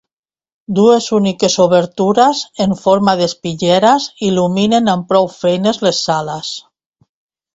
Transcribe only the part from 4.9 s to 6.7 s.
amb prou feines les sales.